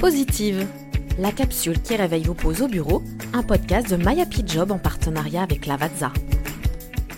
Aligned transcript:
Positive, 0.00 0.64
la 1.18 1.32
capsule 1.32 1.82
qui 1.82 1.96
réveille 1.96 2.22
vos 2.22 2.34
pauses 2.34 2.62
au 2.62 2.68
bureau, 2.68 3.02
un 3.32 3.42
podcast 3.42 3.90
de 3.90 3.96
My 3.96 4.20
Happy 4.20 4.44
Job 4.46 4.70
en 4.70 4.78
partenariat 4.78 5.42
avec 5.42 5.66
Lavazza. 5.66 6.12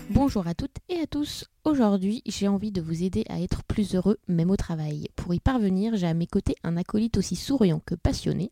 Bonjour 0.08 0.46
à 0.46 0.54
toutes 0.54 0.76
et 0.88 0.98
à 0.98 1.06
tous. 1.06 1.44
Aujourd'hui, 1.64 2.22
j'ai 2.24 2.48
envie 2.48 2.72
de 2.72 2.80
vous 2.80 3.02
aider 3.02 3.24
à 3.28 3.38
être 3.38 3.64
plus 3.64 3.94
heureux 3.94 4.16
même 4.28 4.50
au 4.50 4.56
travail. 4.56 5.08
Pour 5.14 5.34
y 5.34 5.40
parvenir, 5.40 5.94
j'ai 5.94 6.06
à 6.06 6.14
mes 6.14 6.26
côtés 6.26 6.56
un 6.64 6.78
acolyte 6.78 7.18
aussi 7.18 7.36
souriant 7.36 7.82
que 7.84 7.94
passionné, 7.94 8.48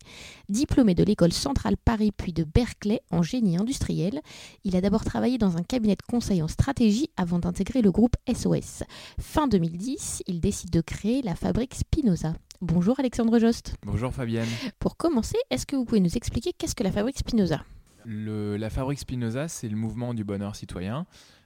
diplômé 0.47 0.93
de 0.93 1.03
l'école 1.03 1.33
centrale 1.33 1.75
Paris 1.75 2.11
puis 2.15 2.31
de 2.31 2.43
Berkeley 2.43 3.01
en 3.09 3.23
génie 3.23 3.57
industriel. 3.57 4.21
Il 4.63 4.75
a 4.75 4.81
d'abord 4.81 5.05
travaillé 5.05 5.39
dans 5.39 5.57
un 5.57 5.63
cabinet 5.63 5.95
de 5.95 6.03
conseil 6.03 6.43
en 6.43 6.47
stratégie 6.47 7.09
avant 7.17 7.39
d'intégrer 7.39 7.81
le 7.81 7.91
groupe 7.91 8.15
SOS. 8.31 8.83
Fin 9.19 9.47
2010, 9.47 10.21
il 10.27 10.39
décide 10.39 10.69
de 10.69 10.81
créer 10.81 11.23
la 11.23 11.33
fabrique 11.33 11.73
Spinoza. 11.73 12.35
Bonjour 12.61 12.99
Alexandre 12.99 13.39
Jost. 13.39 13.75
Bonjour 13.85 14.13
Fabienne. 14.13 14.47
Pour 14.79 14.97
commencer, 14.97 15.37
est-ce 15.49 15.65
que 15.65 15.77
vous 15.77 15.85
pouvez 15.85 16.01
nous 16.01 16.17
expliquer 16.17 16.51
qu'est-ce 16.51 16.75
que 16.75 16.83
la 16.83 16.91
fabrique 16.91 17.17
Spinoza? 17.17 17.63
La 18.05 18.69
fabrique 18.69 18.99
Spinoza, 18.99 19.47
c'est 19.47 19.69
le 19.69 19.77
mouvement 19.77 20.13
du 20.13 20.25
bonheur 20.25 20.57
citoyen. 20.57 21.05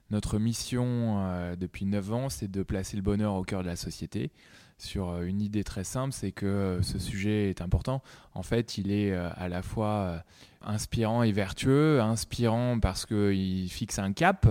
Notre 0.09 0.39
mission 0.39 1.19
euh, 1.19 1.55
depuis 1.55 1.85
9 1.85 2.13
ans, 2.13 2.29
c'est 2.29 2.49
de 2.49 2.63
placer 2.63 2.97
le 2.97 3.03
bonheur 3.03 3.35
au 3.35 3.43
cœur 3.43 3.61
de 3.61 3.67
la 3.67 3.75
société 3.75 4.31
sur 4.83 5.09
euh, 5.09 5.23
une 5.23 5.41
idée 5.41 5.63
très 5.63 5.83
simple, 5.83 6.13
c'est 6.13 6.31
que 6.31 6.45
euh, 6.45 6.81
ce 6.81 6.99
sujet 6.99 7.49
est 7.49 7.61
important. 7.61 8.01
En 8.33 8.43
fait, 8.43 8.77
il 8.77 8.91
est 8.91 9.13
à 9.13 9.47
la 9.47 9.61
fois 9.61 10.23
inspirant 10.63 11.21
et 11.21 11.31
vertueux. 11.31 12.01
Inspirant 12.01 12.79
parce 12.79 13.05
qu'il 13.05 13.69
fixe 13.69 13.99
un 13.99 14.11
cap, 14.11 14.47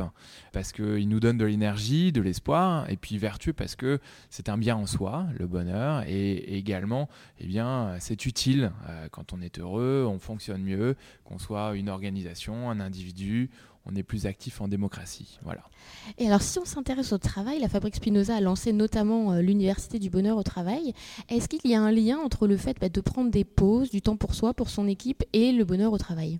parce 0.52 0.70
qu'il 0.70 1.08
nous 1.08 1.18
donne 1.18 1.36
de 1.36 1.44
l'énergie, 1.44 2.12
de 2.12 2.22
l'espoir, 2.22 2.88
et 2.88 2.96
puis 2.96 3.18
vertueux 3.18 3.52
parce 3.52 3.74
que 3.74 3.98
c'est 4.30 4.48
un 4.48 4.56
bien 4.56 4.76
en 4.76 4.86
soi, 4.86 5.26
le 5.36 5.48
bonheur, 5.48 6.04
et 6.06 6.56
également, 6.56 7.08
eh 7.40 7.46
bien, 7.48 7.96
c'est 7.98 8.24
utile. 8.24 8.70
Quand 9.10 9.32
on 9.32 9.42
est 9.42 9.58
heureux, 9.58 10.06
on 10.08 10.20
fonctionne 10.20 10.62
mieux, 10.62 10.94
qu'on 11.24 11.38
soit 11.38 11.74
une 11.74 11.88
organisation, 11.88 12.70
un 12.70 12.78
individu, 12.78 13.50
on 13.86 13.96
est 13.96 14.02
plus 14.02 14.26
actif 14.26 14.60
en 14.60 14.68
démocratie. 14.68 15.38
Voilà. 15.42 15.62
Et 16.18 16.26
alors, 16.26 16.42
si 16.42 16.58
on 16.58 16.64
s'intéresse 16.64 17.12
au 17.12 17.18
travail, 17.18 17.58
la 17.60 17.68
Fabrique 17.68 17.96
Spinoza 17.96 18.36
a 18.36 18.40
lancé 18.40 18.72
notamment 18.72 19.32
euh, 19.32 19.42
l'Université 19.42 19.98
du 19.98 20.10
bonheur 20.10 20.36
au 20.36 20.42
travail. 20.42 20.94
Est-ce 21.28 21.48
qu'il 21.48 21.68
y 21.68 21.74
a 21.74 21.82
un 21.82 21.90
lien 21.90 22.18
entre 22.18 22.46
le 22.46 22.56
fait 22.56 22.76
bah, 22.80 22.88
de 22.88 23.00
prendre 23.00 23.30
des 23.30 23.44
pauses, 23.44 23.90
du 23.90 24.02
temps 24.02 24.16
pour 24.16 24.34
soi, 24.34 24.54
pour 24.54 24.70
son 24.70 24.86
équipe, 24.86 25.24
et 25.32 25.52
le 25.52 25.64
bonheur 25.64 25.92
au 25.92 25.98
travail? 25.98 26.38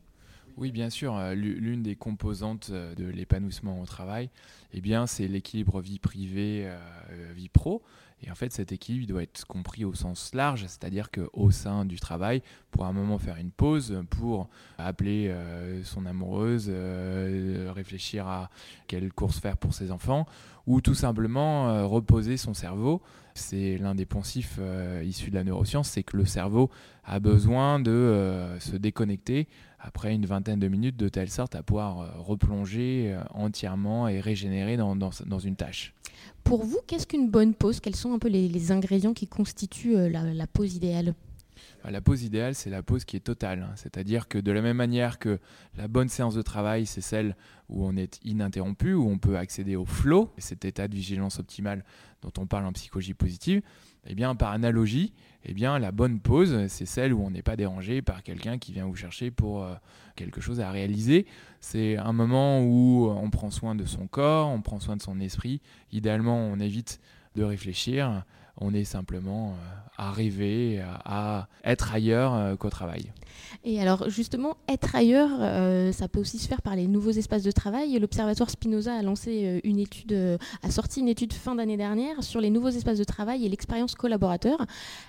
Oui, 0.57 0.71
bien 0.71 0.91
sûr. 0.91 1.17
Euh, 1.17 1.35
l'une 1.35 1.83
des 1.83 1.97
composantes 1.97 2.69
euh, 2.71 2.95
de 2.95 3.07
l'épanouissement 3.07 3.81
au 3.81 3.87
travail, 3.87 4.31
eh 4.73 4.81
bien, 4.81 5.07
c'est 5.07 5.27
l'équilibre 5.27 5.81
vie 5.81 5.99
privée, 5.99 6.71
vie 7.35 7.49
pro. 7.49 7.83
Et 8.25 8.31
en 8.31 8.35
fait, 8.35 8.53
cet 8.53 8.71
équilibre 8.71 9.07
doit 9.07 9.23
être 9.23 9.47
compris 9.47 9.85
au 9.85 9.95
sens 9.95 10.33
large, 10.35 10.63
c'est-à-dire 10.63 11.11
qu'au 11.11 11.51
sein 11.51 11.85
du 11.85 11.99
travail, 11.99 12.43
pour 12.71 12.85
un 12.85 12.93
moment 12.93 13.19
faire 13.19 13.37
une 13.37 13.51
pause, 13.51 14.01
pour 14.11 14.49
appeler 14.79 15.29
euh, 15.29 15.83
son 15.83 16.07
amoureuse, 16.07 16.67
euh, 16.69 17.73
réfléchir 17.75 18.29
à 18.29 18.51
quelle 18.87 19.13
course 19.13 19.41
faire 19.41 19.57
pour 19.57 19.75
ses 19.75 19.91
enfants, 19.91 20.27
ou 20.67 20.81
tout 20.81 20.95
simplement 20.95 21.69
euh, 21.69 21.85
reposer 21.85 22.37
son 22.37 22.55
cerveau. 22.55 23.03
C'est 23.35 23.77
l'un 23.79 23.95
des 23.95 24.07
poncifs 24.07 24.61
issus 25.03 25.31
de 25.31 25.37
la 25.37 25.43
neuroscience, 25.43 25.89
c'est 25.89 26.03
que 26.03 26.19
le 26.19 26.27
cerveau 26.27 26.69
a 27.03 27.19
besoin 27.19 27.81
de 27.81 28.59
se 28.61 28.77
déconnecter 28.77 29.49
après 29.81 30.15
une 30.15 30.27
vingtaine 30.27 30.59
de 30.59 30.69
minutes 30.69 30.99
de 30.99 31.09
telle 31.09 31.31
sorte 31.31 31.55
à 31.55 31.63
pouvoir 31.63 32.23
replonger 32.23 33.19
entièrement 33.31 34.07
et 34.07 34.21
régénérer 34.21 34.77
dans, 34.77 34.97
dans 34.97 35.39
une 35.39 35.57
tâche. 35.57 35.95
Pour 36.45 36.65
vous, 36.65 36.79
qu'est-ce 36.87 37.07
qu'une 37.07 37.31
bonne 37.31 37.55
pause? 37.55 37.81
Quels 37.81 37.97
sont 37.97 38.13
un 38.13 38.19
peu 38.19 38.29
les, 38.29 38.73
ingrédients 38.73 39.15
qui 39.15 39.27
constituent 39.27 39.97
euh, 39.97 40.09
la, 40.09 40.47
pause 40.47 40.75
idéale? 40.75 41.15
Bah, 41.85 41.91
la 41.91 42.01
pause 42.01 42.23
idéale, 42.23 42.55
c'est 42.55 42.71
la 42.71 42.83
pause 42.83 43.05
qui 43.05 43.17
est 43.17 43.21
totale. 43.21 43.63
Hein. 43.63 43.73
C'est-à-dire 43.77 44.29
que 44.29 44.39
de 44.39 44.53
la 44.53 44.63
même 44.63 44.77
manière 44.77 45.19
que 45.19 45.39
la 45.77 45.89
bonne 45.89 46.09
séance 46.09 46.35
de 46.35 46.43
travail, 46.43 46.87
c'est 46.87 47.01
celle 47.01 47.37
où 47.69 47.85
on 47.85 47.97
est 47.97 48.21
ininterrompu, 48.25 48.95
où 48.95 49.09
on 49.09 49.19
peut 49.19 49.37
accéder 49.37 49.77
au 49.77 49.85
flow, 49.85 50.33
cet 50.39 50.65
état 50.65 50.89
de 50.89 50.95
vigilance 50.95 51.39
optimale 51.39 51.85
dont 52.23 52.33
on 52.39 52.47
parle 52.47 52.67
en 52.67 52.73
psychologie 52.73 53.15
positive, 53.15 53.63
eh 54.07 54.15
bien, 54.15 54.35
par 54.35 54.51
analogie, 54.51 55.13
eh 55.45 55.55
bien, 55.55 55.79
la 55.79 55.93
bonne 55.93 56.21
pause, 56.21 56.67
c'est 56.69 56.87
celle 56.87 57.13
où 57.13 57.23
on 57.23 57.31
n'est 57.31 57.43
pas 57.43 57.57
dérangé 57.57 58.03
par 58.03 58.23
quelqu'un 58.23 58.59
qui 58.59 58.73
vient 58.73 58.87
vous 58.87 58.97
chercher 58.97 59.31
pour 59.31 59.65
euh, 59.65 59.75
quelque 60.17 60.41
chose 60.41 60.61
à 60.61 60.71
réaliser. 60.71 61.27
C'est 61.61 61.97
un 61.97 62.13
moment 62.13 62.61
où 62.61 63.09
on 63.09 63.31
prend 63.31 63.51
soin 63.51 63.75
de 63.75 63.85
son 63.85 64.07
corps, 64.07 64.49
on 64.49 64.61
prend 64.61 64.81
soin 64.81 64.97
de 64.97 65.03
son 65.03 65.21
esprit. 65.21 65.61
Idéalement, 65.93 66.37
on 66.37 66.59
évite 66.59 67.01
de 67.35 67.45
réfléchir, 67.45 68.25
on 68.59 68.75
est 68.75 68.85
simplement 68.85 69.51
euh, 69.51 69.53
arrivé 69.97 70.83
à 71.05 71.49
être 71.65 71.95
ailleurs 71.95 72.35
euh, 72.35 72.57
qu'au 72.57 72.71
travail. 72.71 73.13
Et 73.65 73.81
alors 73.81 74.11
justement, 74.11 74.57
être 74.69 74.95
ailleurs, 74.95 75.31
euh, 75.41 75.93
ça 75.93 76.09
peut 76.09 76.21
aussi 76.21 76.39
se 76.39 76.49
faire 76.49 76.63
par 76.63 76.77
les 76.77 76.87
nouveaux 76.87 77.11
espaces 77.11 77.43
de 77.43 77.51
travail. 77.51 77.99
L'Observatoire 77.99 78.51
Spinoza 78.51 78.95
a 78.95 79.03
lancé 79.03 79.61
une 79.65 79.79
étude, 79.79 80.39
a 80.63 80.71
sorti 80.71 81.01
une 81.01 81.09
étude 81.09 81.33
fin 81.33 81.55
d'année 81.55 81.77
dernière 81.77 82.23
sur 82.23 82.41
les 82.41 82.51
nouveaux 82.51 82.69
espaces 82.69 82.99
de 82.99 83.05
travail 83.05 83.47
et 83.47 83.49
l'expérience 83.49 83.95
collaborateur. 83.95 84.59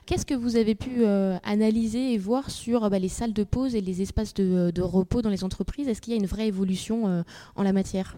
Qu'est-ce 0.05 0.25
que 0.25 0.33
vous 0.33 0.55
avez 0.55 0.75
pu 0.75 1.05
analyser 1.43 2.13
et 2.13 2.17
voir 2.17 2.49
sur 2.49 2.89
bah, 2.89 2.99
les 2.99 3.09
salles 3.09 3.33
de 3.33 3.43
pause 3.43 3.75
et 3.75 3.81
les 3.81 4.01
espaces 4.01 4.33
de, 4.33 4.71
de 4.71 4.81
repos 4.81 5.21
dans 5.21 5.29
les 5.29 5.43
entreprises? 5.43 5.87
Est-ce 5.87 6.01
qu'il 6.01 6.13
y 6.13 6.15
a 6.15 6.19
une 6.19 6.27
vraie 6.27 6.47
évolution 6.47 7.23
en 7.55 7.63
la 7.63 7.73
matière? 7.73 8.17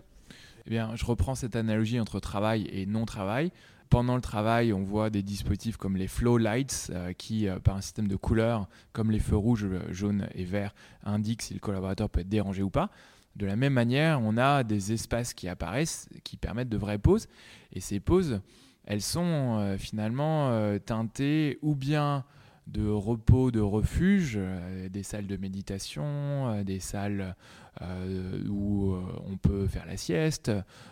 Eh 0.67 0.69
bien, 0.71 0.91
je 0.95 1.05
reprends 1.05 1.35
cette 1.35 1.55
analogie 1.55 1.99
entre 1.99 2.19
travail 2.19 2.67
et 2.71 2.85
non-travail. 2.85 3.51
Pendant 3.89 4.15
le 4.15 4.21
travail, 4.21 4.73
on 4.73 4.83
voit 4.83 5.09
des 5.09 5.21
dispositifs 5.21 5.77
comme 5.77 5.95
les 5.95 6.07
flow 6.07 6.37
lights 6.37 6.89
euh, 6.91 7.13
qui, 7.13 7.47
euh, 7.47 7.59
par 7.59 7.75
un 7.75 7.81
système 7.81 8.07
de 8.07 8.15
couleurs 8.15 8.67
comme 8.93 9.11
les 9.11 9.19
feux 9.19 9.37
rouges, 9.37 9.67
jaunes 9.89 10.27
et 10.33 10.43
verts, 10.43 10.73
indiquent 11.03 11.43
si 11.43 11.53
le 11.53 11.59
collaborateur 11.59 12.09
peut 12.09 12.21
être 12.21 12.29
dérangé 12.29 12.63
ou 12.63 12.69
pas. 12.69 12.89
De 13.35 13.45
la 13.45 13.55
même 13.55 13.73
manière, 13.73 14.21
on 14.21 14.37
a 14.37 14.63
des 14.63 14.93
espaces 14.93 15.33
qui 15.33 15.47
apparaissent 15.47 16.09
qui 16.23 16.37
permettent 16.37 16.69
de 16.69 16.77
vraies 16.77 16.97
pauses. 16.97 17.27
Et 17.73 17.79
ces 17.79 17.99
pauses, 17.99 18.41
elles 18.85 19.01
sont 19.01 19.59
euh, 19.59 19.77
finalement 19.77 20.77
teintées 20.79 21.59
ou 21.61 21.75
bien 21.75 22.23
de 22.67 22.87
repos, 22.89 23.51
de 23.51 23.59
refuge, 23.59 24.35
euh, 24.37 24.89
des 24.89 25.03
salles 25.03 25.27
de 25.27 25.37
méditation, 25.37 26.03
euh, 26.03 26.63
des 26.63 26.79
salles 26.79 27.35
euh, 27.81 28.47
où 28.49 28.95
on 29.27 29.37
peut 29.37 29.67
faire 29.67 29.85
la 29.85 29.97
sieste, 29.97 30.51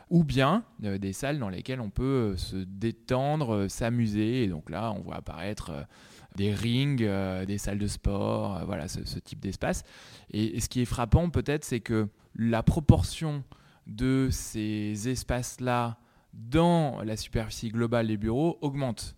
ou 0.10 0.24
bien 0.24 0.66
des 0.80 1.14
salles 1.14 1.40
dans 1.40 1.48
lesquelles 1.48 1.80
on 1.80 1.90
peut 1.90 2.36
se 2.36 2.58
détendre, 2.58 3.68
s'amuser. 3.70 4.44
Et 4.44 4.48
donc 4.48 4.70
là, 4.70 4.92
on 4.92 5.02
voit 5.02 5.16
apparaître 5.16 5.72
des 6.36 6.54
rings, 6.54 7.08
des 7.46 7.58
salles 7.58 7.80
de 7.80 7.88
sport, 7.88 8.66
voilà 8.66 8.90
ce, 8.90 9.20
type 9.20 9.40
d'espace. 9.40 9.84
Et, 10.32 10.60
ce 10.60 10.68
qui 10.68 10.82
est 10.82 10.86
frappant 10.86 11.30
peut-être, 11.30 11.64
c'est 11.64 11.80
que 11.80 12.10
la 12.36 12.64
proportion 12.64 13.46
de 13.88 14.28
ces 14.30 15.08
espaces-là 15.08 15.98
dans 16.34 17.02
la 17.02 17.16
superficie 17.16 17.70
globale 17.70 18.08
des 18.08 18.18
bureaux 18.18 18.58
augmente. 18.60 19.16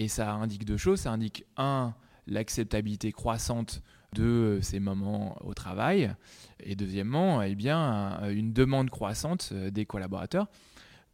Et 0.00 0.08
ça 0.08 0.32
indique 0.32 0.64
deux 0.64 0.78
choses. 0.78 1.00
Ça 1.00 1.12
indique, 1.12 1.44
un, 1.58 1.92
l'acceptabilité 2.26 3.12
croissante 3.12 3.82
de 4.14 4.58
ces 4.62 4.80
moments 4.80 5.36
au 5.44 5.52
travail. 5.52 6.14
Et 6.58 6.74
deuxièmement, 6.74 7.42
eh 7.42 7.54
bien, 7.54 8.18
une 8.30 8.54
demande 8.54 8.88
croissante 8.88 9.52
des 9.52 9.84
collaborateurs. 9.84 10.46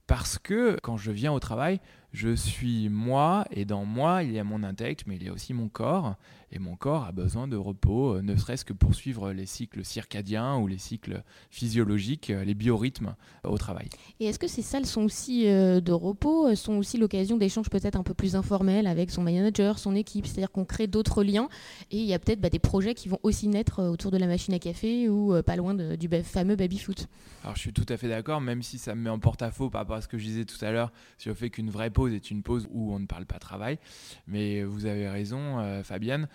Parce 0.06 0.38
que 0.38 0.78
quand 0.84 0.96
je 0.96 1.10
viens 1.10 1.32
au 1.32 1.40
travail, 1.40 1.80
je 2.16 2.34
suis 2.34 2.88
moi, 2.88 3.44
et 3.50 3.66
dans 3.66 3.84
moi, 3.84 4.22
il 4.22 4.32
y 4.32 4.38
a 4.38 4.44
mon 4.44 4.62
intellect, 4.62 5.04
mais 5.06 5.16
il 5.16 5.24
y 5.24 5.28
a 5.28 5.32
aussi 5.34 5.52
mon 5.52 5.68
corps. 5.68 6.16
Et 6.50 6.58
mon 6.58 6.76
corps 6.76 7.04
a 7.04 7.12
besoin 7.12 7.46
de 7.46 7.56
repos, 7.56 8.14
euh, 8.14 8.22
ne 8.22 8.36
serait-ce 8.36 8.64
que 8.64 8.72
pour 8.72 8.94
suivre 8.94 9.32
les 9.32 9.44
cycles 9.44 9.84
circadiens 9.84 10.56
ou 10.56 10.66
les 10.66 10.78
cycles 10.78 11.22
physiologiques, 11.50 12.30
euh, 12.30 12.44
les 12.44 12.54
biorhythmes 12.54 13.16
au 13.44 13.58
travail. 13.58 13.90
Et 14.20 14.26
est-ce 14.26 14.38
que 14.38 14.46
ces 14.46 14.62
salles 14.62 14.86
sont 14.86 15.02
aussi 15.02 15.46
euh, 15.46 15.80
de 15.80 15.92
repos, 15.92 16.54
sont 16.54 16.74
aussi 16.74 16.96
l'occasion 16.96 17.36
d'échanges 17.36 17.68
peut-être 17.68 17.96
un 17.96 18.02
peu 18.02 18.14
plus 18.14 18.34
informels 18.34 18.86
avec 18.86 19.10
son 19.10 19.22
manager, 19.22 19.78
son 19.78 19.94
équipe? 19.94 20.26
C'est-à-dire 20.26 20.52
qu'on 20.52 20.64
crée 20.64 20.86
d'autres 20.86 21.22
liens 21.22 21.48
et 21.90 21.98
il 21.98 22.06
y 22.06 22.14
a 22.14 22.18
peut-être 22.18 22.40
bah, 22.40 22.48
des 22.48 22.60
projets 22.60 22.94
qui 22.94 23.08
vont 23.08 23.18
aussi 23.24 23.48
naître 23.48 23.82
autour 23.82 24.10
de 24.10 24.16
la 24.16 24.26
machine 24.26 24.54
à 24.54 24.58
café 24.58 25.10
ou 25.10 25.34
pas 25.42 25.56
loin 25.56 25.74
du 25.74 26.08
fameux 26.22 26.56
baby-foot. 26.56 27.08
Alors 27.42 27.56
je 27.56 27.60
suis 27.60 27.72
tout 27.72 27.86
à 27.88 27.96
fait 27.96 28.08
d'accord, 28.08 28.40
même 28.40 28.62
si 28.62 28.78
ça 28.78 28.94
me 28.94 29.02
met 29.02 29.10
en 29.10 29.18
porte-à-faux 29.18 29.68
par 29.68 29.82
rapport 29.82 29.96
à 29.96 30.00
ce 30.00 30.08
que 30.08 30.16
je 30.16 30.24
disais 30.24 30.44
tout 30.44 30.64
à 30.64 30.70
l'heure 30.70 30.92
sur 31.18 31.30
le 31.30 31.36
fait 31.36 31.50
qu'une 31.50 31.70
vraie 31.70 31.90
pause 31.90 32.05
est 32.14 32.30
une 32.30 32.42
pause 32.42 32.68
où 32.70 32.92
on 32.92 32.98
ne 32.98 33.06
parle 33.06 33.26
pas 33.26 33.38
travail. 33.38 33.78
Mais 34.26 34.62
vous 34.62 34.86
avez 34.86 35.08
raison, 35.08 35.58
euh, 35.58 35.82
Fabienne. 35.82 36.28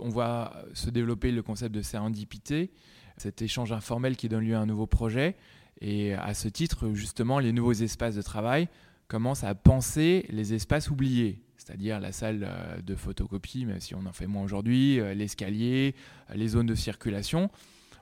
On 0.00 0.08
voit 0.08 0.52
se 0.74 0.90
développer 0.90 1.32
le 1.32 1.42
concept 1.42 1.74
de 1.74 1.82
serendipité, 1.82 2.70
cet 3.16 3.42
échange 3.42 3.72
informel 3.72 4.16
qui 4.16 4.28
donne 4.28 4.44
lieu 4.44 4.56
à 4.56 4.60
un 4.60 4.66
nouveau 4.66 4.86
projet. 4.86 5.36
Et 5.80 6.14
à 6.14 6.34
ce 6.34 6.48
titre, 6.48 6.90
justement, 6.94 7.38
les 7.38 7.52
nouveaux 7.52 7.72
espaces 7.72 8.14
de 8.14 8.22
travail 8.22 8.68
commencent 9.08 9.44
à 9.44 9.54
penser 9.54 10.26
les 10.30 10.54
espaces 10.54 10.90
oubliés, 10.90 11.42
c'est-à-dire 11.58 12.00
la 12.00 12.12
salle 12.12 12.44
euh, 12.48 12.80
de 12.80 12.94
photocopie, 12.94 13.64
même 13.64 13.80
si 13.80 13.94
on 13.94 14.04
en 14.06 14.12
fait 14.12 14.26
moins 14.26 14.42
aujourd'hui, 14.42 14.98
euh, 14.98 15.14
l'escalier, 15.14 15.94
les 16.34 16.48
zones 16.48 16.66
de 16.66 16.74
circulation 16.74 17.50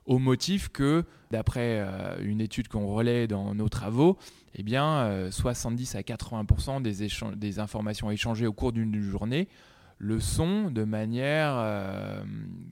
au 0.06 0.18
motif 0.18 0.68
que, 0.68 1.04
d'après 1.30 1.80
euh, 1.80 2.16
une 2.22 2.40
étude 2.40 2.68
qu'on 2.68 2.86
relaie 2.86 3.26
dans 3.26 3.54
nos 3.54 3.68
travaux, 3.68 4.18
eh 4.54 4.62
bien, 4.62 5.30
70 5.30 5.94
euh, 5.94 5.98
à 5.98 6.02
80% 6.02 6.82
des, 6.82 7.08
des 7.36 7.58
informations 7.58 8.10
échangées 8.10 8.46
au 8.46 8.52
cours 8.52 8.72
d'une 8.72 9.00
journée 9.00 9.48
le 9.98 10.20
sont 10.20 10.70
de 10.70 10.82
manière, 10.82 12.22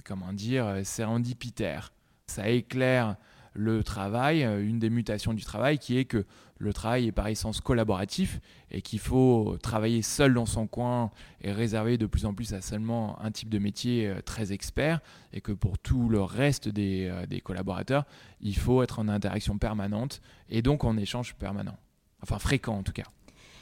comment 0.04 0.32
dire, 0.32 0.80
sérendipitaire. 0.82 1.92
Ça 2.26 2.48
éclaire 2.48 3.16
le 3.54 3.82
travail, 3.84 4.42
une 4.42 4.78
des 4.78 4.90
mutations 4.90 5.34
du 5.34 5.44
travail 5.44 5.78
qui 5.78 5.98
est 5.98 6.04
que 6.04 6.24
le 6.62 6.72
travail 6.72 7.08
est 7.08 7.12
par 7.12 7.26
essence 7.26 7.60
collaboratif 7.60 8.40
et 8.70 8.82
qu'il 8.82 9.00
faut 9.00 9.56
travailler 9.62 10.00
seul 10.00 10.34
dans 10.34 10.46
son 10.46 10.68
coin 10.68 11.10
et 11.40 11.50
réserver 11.50 11.98
de 11.98 12.06
plus 12.06 12.24
en 12.24 12.34
plus 12.34 12.54
à 12.54 12.60
seulement 12.60 13.20
un 13.20 13.32
type 13.32 13.48
de 13.48 13.58
métier 13.58 14.06
euh, 14.08 14.20
très 14.24 14.52
expert 14.52 15.00
et 15.32 15.40
que 15.40 15.50
pour 15.50 15.76
tout 15.78 16.08
le 16.08 16.22
reste 16.22 16.68
des, 16.68 17.08
euh, 17.10 17.26
des 17.26 17.40
collaborateurs, 17.40 18.04
il 18.40 18.56
faut 18.56 18.82
être 18.82 19.00
en 19.00 19.08
interaction 19.08 19.58
permanente 19.58 20.22
et 20.48 20.62
donc 20.62 20.84
en 20.84 20.96
échange 20.96 21.34
permanent, 21.34 21.76
enfin 22.22 22.38
fréquent 22.38 22.78
en 22.78 22.82
tout 22.84 22.92
cas. 22.92 23.06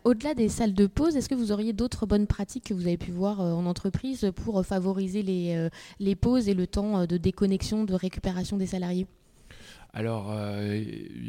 Au-delà 0.05 0.35
des 0.35 0.51
salles 0.51 0.75
de 0.75 0.87
pause, 0.87 1.17
est-ce 1.17 1.29
que 1.29 1.35
vous 1.35 1.53
auriez 1.53 1.73
d'autres 1.73 2.05
bonnes 2.05 2.27
pratiques 2.27 2.65
que 2.65 2.75
vous 2.75 2.87
avez 2.87 2.99
pu 2.99 3.13
voir 3.13 3.41
euh, 3.41 3.53
en 3.53 3.65
entreprise 3.65 4.31
pour 4.37 4.65
favoriser 4.65 5.23
les 5.23 6.15
pauses 6.17 6.51
et 6.51 6.55
le 6.55 6.67
temps 6.67 7.07
de 7.07 7.17
déconnexion, 7.17 7.85
de 7.85 7.95
récupération 7.95 8.59
des 8.59 8.67
salariés? 8.67 9.07
Alors 9.93 10.35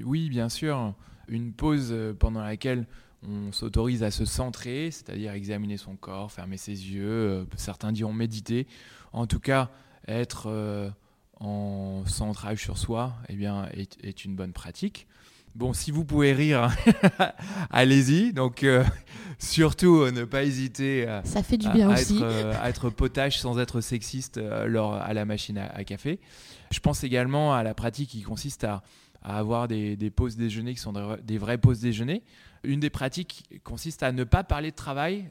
oui, 0.06 0.30
bien 0.30 0.50
sûr 0.50 0.94
une 1.32 1.54
pause 1.54 1.90
euh, 1.92 2.14
pendant 2.14 2.44
laquelle 2.44 2.86
on 3.28 3.52
s'autorise 3.52 4.04
à 4.04 4.12
se 4.12 4.26
centrer, 4.26 4.90
c'est-à-dire 4.92 5.34
examiner 5.34 5.78
son 5.78 5.96
corps, 5.96 6.32
fermer 6.32 6.58
ses 6.58 6.72
yeux, 6.72 7.06
euh, 7.06 7.46
certains 7.56 7.92
diront 7.92 8.14
méditer, 8.14 8.68
en 9.14 9.26
tout 9.28 9.40
cas 9.40 9.70
être 10.08 10.48
euh, 10.48 10.90
en 11.40 12.04
centrage 12.06 12.60
sur 12.60 12.78
soi, 12.78 13.14
eh 13.30 13.36
bien, 13.36 13.68
est, 13.74 14.26
une 14.26 14.36
bonne 14.36 14.54
pratique. 14.54 15.08
Bon, 15.54 15.74
si 15.74 15.92
vous 15.92 16.06
pouvez 16.06 16.34
rire, 16.34 16.70
allez-y. 17.72 18.32
Donc, 18.32 18.66
surtout, 19.38 20.10
ne 20.10 20.24
pas 20.24 20.44
hésiter 20.44 21.08
à, 21.08 21.26
Ça 21.26 21.44
fait 21.44 21.58
du 21.58 21.68
bien 21.70 21.90
à, 21.90 21.94
aussi. 21.94 22.24
Être, 22.24 22.62
à 22.62 22.70
être 22.70 22.90
potage 22.90 23.40
sans 23.40 23.60
être 23.60 23.82
sexiste 23.82 24.40
lors, 24.66 24.94
à 24.94 25.14
la 25.14 25.26
machine 25.26 25.58
à, 25.58 25.84
café. 25.84 26.20
Je 26.72 26.80
pense 26.80 27.04
également 27.04 27.54
à 27.54 27.64
la 27.64 27.74
pratique 27.74 28.10
qui 28.10 28.22
consiste 28.22 28.64
à, 28.64 28.82
avoir 29.22 29.68
des, 29.68 30.12
pauses 30.16 30.36
déjeuner 30.36 30.74
qui 30.74 30.80
sont 30.80 30.94
des 31.22 31.38
vraies 31.38 31.58
pauses 31.58 31.80
déjeuner. 31.80 32.24
Une 32.64 32.80
des 32.80 32.90
pratiques 32.90 33.46
consiste 33.64 34.04
à 34.04 34.12
ne 34.12 34.24
pas 34.24 34.44
parler 34.44 34.72
de 34.72 34.76
travail 34.76 35.30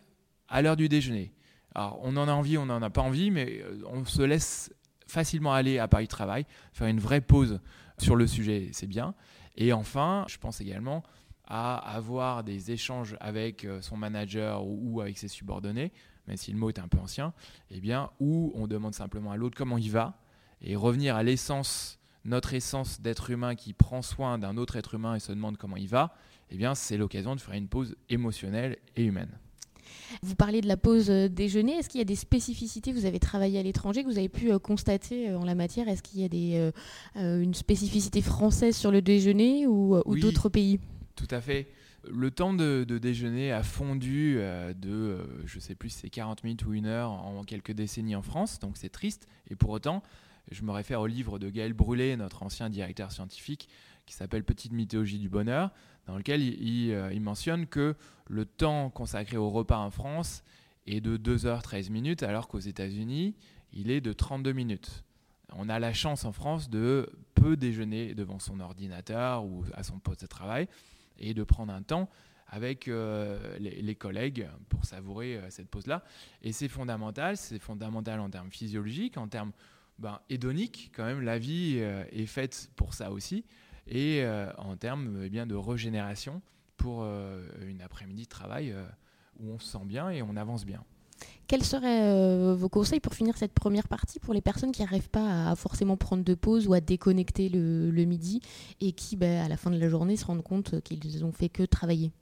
à 0.48 0.62
l'heure 0.62 0.76
du 0.76 0.88
déjeuner. 0.88 1.32
Alors, 1.74 1.98
on 2.02 2.16
en 2.16 2.28
a 2.28 2.32
envie, 2.32 2.58
on 2.58 2.66
n'en 2.66 2.82
a 2.82 2.90
pas 2.90 3.00
envie, 3.00 3.30
mais 3.30 3.60
euh, 3.62 3.82
on 3.86 4.04
se 4.04 4.22
laisse 4.22 4.72
facilement 5.06 5.52
aller 5.52 5.78
à 5.78 5.88
Paris 5.88 6.08
Travail, 6.08 6.46
faire 6.72 6.88
une 6.88 7.00
vraie 7.00 7.20
pause 7.20 7.60
sur 7.98 8.16
le 8.16 8.26
sujet, 8.26 8.70
c'est 8.72 8.86
bien. 8.86 9.14
Et 9.56 9.72
enfin, 9.72 10.24
je 10.28 10.38
pense 10.38 10.60
également 10.60 11.02
à 11.46 11.76
avoir 11.76 12.44
des 12.44 12.70
échanges 12.70 13.16
avec 13.20 13.64
euh, 13.64 13.80
son 13.82 13.96
manager 13.96 14.64
ou, 14.64 15.00
avec 15.00 15.18
ses 15.18 15.28
subordonnés, 15.28 15.92
même 16.26 16.36
si 16.36 16.52
le 16.52 16.58
mot 16.58 16.68
est 16.68 16.78
un 16.78 16.88
peu 16.88 16.98
ancien, 16.98 17.32
eh 17.70 17.80
bien, 17.80 18.10
où 18.20 18.52
on 18.54 18.66
demande 18.66 18.94
simplement 18.94 19.32
à 19.32 19.36
l'autre 19.36 19.56
comment 19.56 19.78
il 19.78 19.90
va 19.90 20.18
et 20.62 20.76
revenir 20.76 21.16
à 21.16 21.22
l'essence 21.22 21.98
notre 22.24 22.54
essence 22.54 23.00
d'être 23.00 23.30
humain 23.30 23.54
qui 23.54 23.72
prend 23.72 24.02
soin 24.02 24.38
d'un 24.38 24.56
autre 24.56 24.76
être 24.76 24.94
humain 24.94 25.14
et 25.14 25.20
se 25.20 25.32
demande 25.32 25.56
comment 25.56 25.76
il 25.76 25.88
va, 25.88 26.14
eh 26.50 26.56
bien 26.56 26.74
c'est 26.74 26.96
l'occasion 26.96 27.34
de 27.34 27.40
faire 27.40 27.54
une 27.54 27.68
pause 27.68 27.96
émotionnelle 28.08 28.76
et 28.96 29.04
humaine. 29.04 29.38
Vous 30.22 30.34
parlez 30.34 30.60
de 30.60 30.68
la 30.68 30.76
pause 30.76 31.10
euh, 31.10 31.28
déjeuner. 31.28 31.74
Est-ce 31.74 31.88
qu'il 31.88 31.98
y 31.98 32.02
a 32.02 32.06
des 32.06 32.16
spécificités? 32.16 32.92
Vous 32.92 33.06
avez 33.06 33.18
travaillé 33.18 33.58
à 33.58 33.62
l'étranger 33.62 34.02
que 34.02 34.08
vous 34.08 34.18
avez 34.18 34.28
pu 34.28 34.50
euh, 34.50 34.58
constater 34.58 35.30
euh, 35.30 35.38
en 35.38 35.44
la 35.44 35.54
matière. 35.54 35.88
Est-ce 35.88 36.02
qu'il 36.02 36.20
y 36.20 36.24
a 36.24 36.28
des, 36.28 36.70
une 37.16 37.54
spécificité 37.54 38.22
française 38.22 38.76
sur 38.76 38.90
le 38.90 39.02
déjeuner 39.02 39.66
ou, 39.66 40.02
d'autres 40.20 40.48
pays? 40.48 40.80
Tout 41.16 41.28
à 41.30 41.40
fait. 41.40 41.68
Le 42.10 42.30
temps 42.30 42.54
de, 42.54 42.84
déjeuner 42.84 43.52
a 43.52 43.62
fondu 43.62 44.36
de, 44.36 45.18
je 45.44 45.56
ne 45.56 45.60
sais 45.60 45.74
plus, 45.74 45.90
c'est 45.90 46.08
40 46.08 46.44
minutes 46.44 46.64
ou 46.64 46.72
une 46.72 46.86
heure 46.86 47.10
en 47.10 47.42
quelques 47.44 47.72
décennies 47.72 48.16
en 48.16 48.22
France, 48.22 48.58
donc 48.58 48.76
c'est 48.78 48.88
triste. 48.88 49.26
Et 49.50 49.54
pour 49.54 49.70
autant, 49.70 50.02
je 50.50 50.62
me 50.62 50.72
réfère 50.72 51.00
au 51.00 51.06
livre 51.06 51.38
de 51.38 51.48
Gaël 51.48 51.72
Brûlé, 51.72 52.16
notre 52.16 52.42
ancien 52.42 52.70
directeur 52.70 53.12
scientifique, 53.12 53.68
qui 54.06 54.14
s'appelle 54.14 54.44
Petite 54.44 54.72
mythologie 54.72 55.18
du 55.18 55.28
bonheur, 55.28 55.70
dans 56.06 56.16
lequel 56.16 56.40
euh, 56.42 57.10
il, 57.12 57.20
mentionne 57.20 57.66
que 57.66 57.94
le 58.28 58.44
temps 58.44 58.90
consacré 58.90 59.36
au 59.36 59.50
repas 59.50 59.78
en 59.78 59.90
France 59.90 60.42
est 60.86 61.00
de 61.00 61.16
2h13 61.16 61.90
minutes, 61.90 62.22
alors 62.22 62.48
qu'aux 62.48 62.58
États-Unis, 62.58 63.36
il 63.72 63.90
est 63.90 64.00
de 64.00 64.12
32 64.12 64.52
minutes. 64.52 65.04
On 65.52 65.68
a 65.68 65.78
la 65.78 65.92
chance 65.92 66.24
en 66.24 66.32
France 66.32 66.70
de 66.70 67.10
peu 67.34 67.56
déjeuner 67.56 68.14
devant 68.14 68.38
son 68.38 68.60
ordinateur 68.60 69.44
ou 69.44 69.64
à 69.74 69.82
son 69.82 69.98
poste 69.98 70.22
de 70.22 70.26
travail 70.26 70.68
et 71.18 71.34
de 71.34 71.44
prendre 71.44 71.72
un 71.72 71.82
temps 71.82 72.08
avec 72.48 72.88
euh, 72.88 73.56
les, 73.58 73.94
collègues 73.94 74.48
pour 74.68 74.84
savourer 74.84 75.36
euh, 75.36 75.50
cette 75.50 75.68
pause-là. 75.68 76.02
Et 76.42 76.52
c'est 76.52 76.68
fondamental, 76.68 77.36
c'est 77.36 77.60
fondamental 77.60 78.18
en 78.18 78.28
termes 78.28 78.50
physiologiques, 78.50 79.16
en 79.16 79.28
termes 79.28 79.52
ben, 80.00 80.18
hédonique, 80.30 80.90
quand 80.96 81.04
même, 81.04 81.20
la 81.20 81.38
vie 81.38 81.76
euh, 81.76 82.04
est 82.10 82.26
faite 82.26 82.70
pour 82.74 82.94
ça 82.94 83.12
aussi, 83.12 83.44
et 83.86 84.22
euh, 84.22 84.50
en 84.56 84.76
termes 84.76 85.20
eh 85.22 85.28
bien, 85.28 85.46
de 85.46 85.54
régénération 85.54 86.40
pour 86.78 87.02
euh, 87.02 87.46
une 87.68 87.82
après-midi 87.82 88.22
de 88.22 88.28
travail 88.28 88.74
où 89.38 89.50
on 89.50 89.58
se 89.58 89.72
sent 89.72 89.84
bien 89.84 90.08
et 90.08 90.22
on 90.22 90.36
avance 90.36 90.64
bien. 90.64 90.82
Quels 91.46 91.64
seraient 91.64 92.54
vos 92.54 92.70
conseils 92.70 93.00
pour 93.00 93.12
finir 93.12 93.36
cette 93.36 93.52
première 93.52 93.88
partie 93.88 94.20
pour 94.20 94.32
les 94.32 94.40
personnes 94.40 94.72
qui 94.72 94.80
n'arrivent 94.82 95.10
pas 95.10 95.50
à 95.50 95.56
forcément 95.56 95.98
prendre 95.98 96.24
de 96.24 96.34
pause 96.34 96.66
ou 96.66 96.72
à 96.72 96.80
déconnecter 96.80 97.50
le, 97.50 98.04
midi 98.04 98.40
et 98.80 98.92
qui, 98.92 99.16
ben, 99.16 99.44
à 99.44 99.48
la 99.48 99.58
fin 99.58 99.70
de 99.70 99.76
la 99.76 99.88
journée, 99.90 100.16
se 100.16 100.24
rendent 100.24 100.44
compte 100.44 100.80
qu'ils 100.80 101.24
ont 101.24 101.32
fait 101.32 101.50
que 101.50 101.64
travailler? 101.64 102.12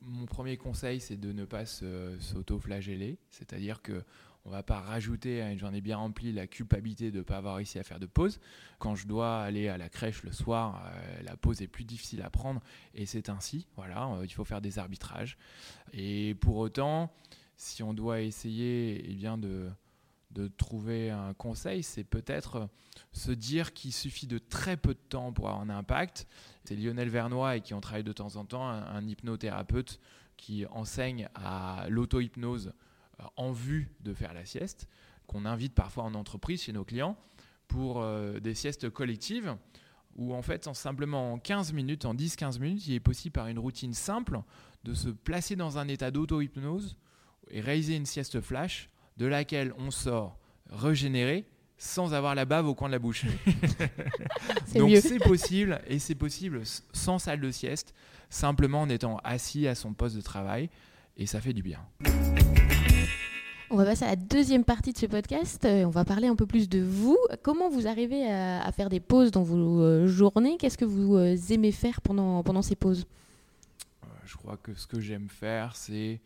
Mon 0.00 0.24
premier 0.24 0.56
conseil, 0.56 1.00
c'est 1.00 1.20
de 1.20 1.32
ne 1.32 1.44
pas 1.44 1.66
s'auto-flageller, 1.66 3.18
c'est-à-dire 3.28 3.82
que 3.82 4.04
on 4.48 4.50
va 4.50 4.62
pas 4.62 4.80
rajouter 4.80 5.42
à 5.42 5.52
une 5.52 5.58
journée 5.58 5.82
bien 5.82 5.98
remplie 5.98 6.32
la 6.32 6.46
culpabilité 6.46 7.10
de 7.10 7.18
ne 7.18 7.22
pas 7.22 7.36
avoir 7.36 7.56
réussi 7.56 7.78
à 7.78 7.82
faire 7.82 8.00
de 8.00 8.06
pause. 8.06 8.40
Quand 8.78 8.94
je 8.94 9.06
dois 9.06 9.42
aller 9.42 9.68
à 9.68 9.76
la 9.76 9.90
crèche 9.90 10.22
le 10.22 10.32
soir, 10.32 10.82
euh, 10.86 11.22
la 11.22 11.36
pause 11.36 11.60
est 11.60 11.68
plus 11.68 11.84
difficile 11.84 12.22
à 12.22 12.30
prendre 12.30 12.62
et 12.94 13.04
c'est 13.04 13.28
ainsi. 13.28 13.66
Voilà, 13.76 14.06
euh, 14.06 14.24
il 14.24 14.32
faut 14.32 14.44
faire 14.44 14.62
des 14.62 14.78
arbitrages. 14.78 15.36
Et 15.92 16.34
pour 16.36 16.56
autant, 16.56 17.12
si 17.56 17.82
on 17.82 17.92
doit 17.92 18.22
essayer 18.22 19.04
eh 19.10 19.14
bien 19.14 19.36
de, 19.36 19.70
trouver 20.56 21.10
un 21.10 21.34
conseil, 21.34 21.82
c'est 21.82 22.04
peut-être 22.04 22.70
se 23.12 23.32
dire 23.32 23.74
qu'il 23.74 23.92
suffit 23.92 24.26
de 24.26 24.38
très 24.38 24.76
peu 24.78 24.94
de 24.94 25.00
temps 25.10 25.32
pour 25.32 25.48
avoir 25.48 25.62
un 25.62 25.68
impact. 25.68 26.26
C'est 26.64 26.74
Lionel 26.74 27.10
Vernois 27.10 27.56
et 27.56 27.60
qui 27.60 27.74
en 27.74 27.80
travaille 27.80 28.04
de 28.04 28.12
temps 28.12 28.36
en 28.36 28.46
temps, 28.46 28.66
un, 28.66 28.82
un 28.82 29.06
hypnothérapeute 29.06 30.00
qui 30.38 30.64
enseigne 30.66 31.28
à 31.34 31.86
l'auto-hypnose 31.90 32.72
en 33.36 33.52
vue 33.52 33.90
de 34.00 34.14
faire 34.14 34.34
la 34.34 34.44
sieste, 34.44 34.88
qu'on 35.26 35.44
invite 35.44 35.74
parfois 35.74 36.04
en 36.04 36.14
entreprise 36.14 36.62
chez 36.62 36.72
nos 36.72 36.84
clients 36.84 37.16
pour 37.66 38.00
euh, 38.00 38.40
des 38.40 38.54
siestes 38.54 38.90
collectives 38.90 39.56
où 40.16 40.34
en 40.34 40.42
fait 40.42 40.66
en 40.66 40.74
simplement 40.74 41.34
en 41.34 41.38
15 41.38 41.72
minutes, 41.72 42.04
en 42.04 42.14
10-15 42.14 42.60
minutes, 42.60 42.86
il 42.88 42.94
est 42.94 43.00
possible 43.00 43.32
par 43.32 43.46
une 43.46 43.58
routine 43.58 43.94
simple 43.94 44.40
de 44.84 44.94
se 44.94 45.08
placer 45.08 45.54
dans 45.56 45.78
un 45.78 45.88
état 45.88 46.10
d'auto-hypnose 46.10 46.96
et 47.50 47.60
réaliser 47.60 47.96
une 47.96 48.06
sieste 48.06 48.40
flash 48.40 48.90
de 49.16 49.26
laquelle 49.26 49.72
on 49.78 49.90
sort 49.90 50.38
régénéré 50.70 51.46
sans 51.78 52.12
avoir 52.14 52.34
la 52.34 52.44
bave 52.44 52.66
au 52.66 52.74
coin 52.74 52.88
de 52.88 52.92
la 52.92 52.98
bouche. 52.98 53.24
Donc 54.74 54.96
c'est 54.96 55.18
possible 55.18 55.80
et 55.86 56.00
c'est 56.00 56.16
possible 56.16 56.62
sans 56.92 57.18
salle 57.20 57.40
de 57.40 57.50
sieste, 57.52 57.94
simplement 58.28 58.82
en 58.82 58.88
étant 58.88 59.18
assis 59.22 59.68
à 59.68 59.76
son 59.76 59.94
poste 59.94 60.16
de 60.16 60.20
travail 60.20 60.68
et 61.16 61.26
ça 61.26 61.40
fait 61.40 61.52
du 61.52 61.62
bien. 61.62 61.80
On 63.70 63.76
va 63.76 63.84
passer 63.84 64.06
à 64.06 64.08
la 64.08 64.16
deuxième 64.16 64.64
partie 64.64 64.94
de 64.94 64.98
ce 64.98 65.04
podcast. 65.04 65.62
Euh, 65.66 65.84
on 65.84 65.90
va 65.90 66.06
parler 66.06 66.26
un 66.26 66.36
peu 66.36 66.46
plus 66.46 66.70
de 66.70 66.80
vous. 66.80 67.18
Comment 67.42 67.68
vous 67.68 67.86
arrivez 67.86 68.26
à, 68.26 68.72
faire 68.72 68.88
des 68.88 68.98
pauses 68.98 69.30
dans 69.30 69.42
vos 69.42 69.82
euh, 69.82 70.06
journées? 70.06 70.56
Qu'est-ce 70.56 70.78
que 70.78 70.86
vous 70.86 71.16
euh, 71.16 71.36
aimez 71.50 71.70
faire 71.70 72.00
pendant, 72.00 72.42
pendant 72.42 72.62
ces 72.62 72.76
pauses? 72.76 73.06
Je 74.24 74.36
crois 74.38 74.56
que 74.56 74.72
ce 74.72 74.86
que 74.86 75.00
j'aime 75.00 75.28
faire, 75.28 75.76
c'est 75.76 76.18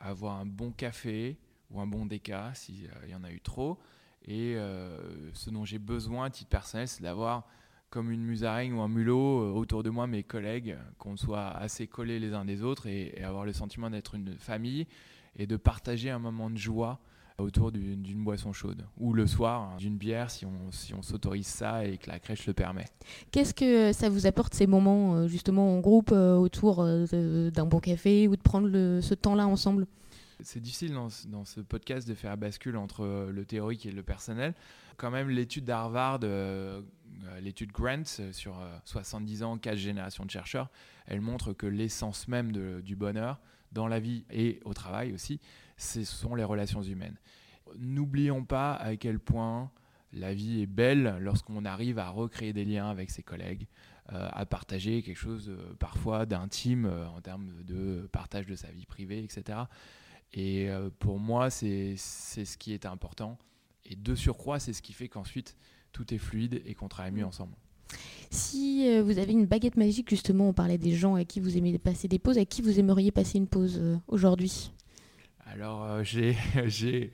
avoir 0.00 0.36
un 0.36 0.44
bon 0.44 0.70
café 0.70 1.38
ou 1.70 1.80
un 1.80 1.86
bon 1.86 2.04
déca, 2.04 2.52
s'il 2.54 2.90
y 3.08 3.14
en 3.14 3.24
a 3.24 3.30
eu 3.30 3.40
trop. 3.40 3.78
Et 4.26 4.56
ce 5.34 5.50
dont 5.50 5.64
j'ai 5.64 5.78
besoin 5.78 6.26
à 6.26 6.30
titre 6.30 6.48
personnel, 6.48 6.88
c'est 6.88 7.02
d'avoir 7.02 7.46
comme 7.90 8.10
une 8.10 8.22
musaraigne 8.22 8.72
ou 8.72 8.80
un 8.80 8.88
mulot 8.88 9.54
autour 9.54 9.82
de 9.82 9.90
moi 9.90 10.06
mes 10.06 10.22
collègues, 10.22 10.78
qu'on 10.98 11.18
soit 11.18 11.48
assez 11.48 11.86
collés 11.86 12.18
les 12.18 12.32
uns 12.32 12.46
des 12.46 12.62
autres 12.62 12.86
et 12.86 13.22
avoir 13.22 13.44
le 13.44 13.52
sentiment 13.52 13.90
d'être 13.90 14.14
une 14.14 14.34
famille 14.38 14.86
et 15.36 15.46
de 15.46 15.56
partager 15.56 16.10
un 16.10 16.18
moment 16.18 16.50
de 16.50 16.56
joie 16.56 17.00
autour 17.38 17.72
d'une 17.72 18.24
boisson 18.24 18.52
chaude 18.52 18.84
ou 18.98 19.12
le 19.12 19.26
soir 19.26 19.62
hein, 19.62 19.76
d'une 19.78 19.96
bière 19.96 20.30
si 20.30 20.46
on, 20.46 20.70
si 20.70 20.94
on 20.94 21.02
s'autorise 21.02 21.46
ça 21.46 21.84
et 21.84 21.98
que 21.98 22.10
la 22.10 22.18
crèche 22.18 22.46
le 22.46 22.52
permet. 22.52 22.86
Qu'est-ce 23.30 23.54
que 23.54 23.92
ça 23.92 24.08
vous 24.08 24.26
apporte 24.26 24.54
ces 24.54 24.66
moments 24.66 25.16
euh, 25.16 25.28
justement 25.28 25.74
en 25.74 25.80
groupe 25.80 26.10
euh, 26.12 26.36
autour 26.36 26.80
euh, 26.80 27.50
d'un 27.50 27.66
bon 27.66 27.80
café 27.80 28.28
ou 28.28 28.36
de 28.36 28.42
prendre 28.42 28.68
ce 28.70 29.14
temps-là 29.14 29.46
ensemble? 29.46 29.86
C'est 30.40 30.60
difficile 30.60 30.92
dans, 30.92 31.08
dans, 31.28 31.44
ce 31.44 31.60
podcast 31.60 32.08
de 32.08 32.14
faire 32.14 32.36
bascule 32.36 32.76
entre 32.76 33.28
le 33.30 33.44
théorique 33.44 33.86
et 33.86 33.92
le 33.92 34.02
personnel. 34.02 34.54
Quand 34.96 35.12
même, 35.12 35.30
l'étude 35.30 35.64
d'Harvard, 35.64 36.18
l'étude 37.40 37.70
Grant 37.70 38.02
sur 38.32 38.56
70 38.84 39.44
ans, 39.44 39.56
4 39.56 39.76
générations 39.76 40.24
de 40.24 40.30
chercheurs, 40.30 40.68
elle 41.06 41.20
montre 41.20 41.52
que 41.52 41.66
l'essence 41.66 42.26
même 42.26 42.50
de, 42.50 42.80
du 42.80 42.96
bonheur, 42.96 43.38
dans 43.72 43.88
la 43.88 44.00
vie 44.00 44.24
et 44.30 44.60
au 44.64 44.74
travail 44.74 45.12
aussi, 45.12 45.40
ce 45.76 46.04
sont 46.04 46.34
les 46.34 46.44
relations 46.44 46.82
humaines. 46.82 47.16
N'oublions 47.78 48.44
pas 48.44 48.74
à 48.74 48.96
quel 48.96 49.18
point 49.18 49.70
la 50.12 50.34
vie 50.34 50.62
est 50.62 50.66
belle 50.66 51.16
lorsqu'on 51.20 51.64
arrive 51.64 51.98
à 51.98 52.10
recréer 52.10 52.52
des 52.52 52.64
liens 52.64 52.88
avec 52.90 53.10
ses 53.10 53.22
collègues, 53.22 53.66
euh, 54.12 54.28
à 54.32 54.44
partager 54.46 55.02
quelque 55.02 55.16
chose 55.16 55.48
euh, 55.48 55.74
parfois 55.78 56.26
d'intime 56.26 56.86
euh, 56.86 57.08
en 57.08 57.20
termes 57.20 57.62
de 57.62 58.08
partage 58.12 58.46
de 58.46 58.56
sa 58.56 58.70
vie 58.70 58.84
privée, 58.84 59.22
etc. 59.22 59.60
Et 60.34 60.70
pour 60.98 61.18
moi, 61.18 61.50
c'est 61.50 61.94
ce 61.96 62.56
qui 62.56 62.72
est 62.72 62.86
important. 62.86 63.38
Et 63.84 63.96
de 63.96 64.14
surcroît, 64.14 64.58
c'est 64.60 64.72
ce 64.72 64.80
qui 64.80 64.94
fait 64.94 65.06
qu'ensuite, 65.06 65.58
tout 65.92 66.14
est 66.14 66.18
fluide 66.18 66.62
et 66.64 66.74
qu'on 66.74 66.88
travaille 66.88 67.12
mieux 67.12 67.24
mmh. 67.24 67.28
ensemble. 67.28 67.54
Si 68.30 69.00
vous 69.00 69.18
avez 69.18 69.32
une 69.32 69.46
baguette 69.46 69.76
magique, 69.76 70.08
justement, 70.08 70.48
on 70.48 70.52
parlait 70.52 70.78
des 70.78 70.94
gens 70.94 71.16
avec 71.16 71.28
qui 71.28 71.40
vous 71.40 71.56
aimez 71.56 71.78
passer 71.78 72.08
des 72.08 72.18
pauses, 72.18 72.36
avec 72.36 72.48
qui 72.48 72.62
vous 72.62 72.78
aimeriez 72.78 73.10
passer 73.10 73.38
une 73.38 73.46
pause 73.46 73.80
aujourd'hui? 74.08 74.72
Alors, 75.44 76.02
j'ai 76.04 77.12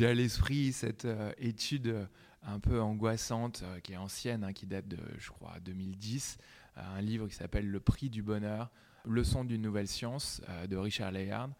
à 0.00 0.14
l'esprit 0.14 0.72
cette 0.72 1.06
étude 1.38 2.08
un 2.46 2.60
peu 2.60 2.80
angoissante, 2.80 3.62
euh, 3.64 3.80
qui 3.80 3.92
est 3.92 3.96
ancienne, 3.96 4.44
hein, 4.44 4.52
qui 4.52 4.66
date 4.66 4.88
de, 4.88 4.98
je 5.18 5.30
crois, 5.30 5.54
2010, 5.64 6.38
euh, 6.76 6.80
un 6.96 7.00
livre 7.00 7.26
qui 7.28 7.34
s'appelle 7.34 7.68
Le 7.68 7.80
prix 7.80 8.08
du 8.08 8.22
bonheur, 8.22 8.70
leçon 9.04 9.44
d'une 9.44 9.62
nouvelle 9.62 9.88
science 9.88 10.40
euh, 10.48 10.66
de 10.66 10.76
Richard 10.76 11.12
Layard, 11.12 11.50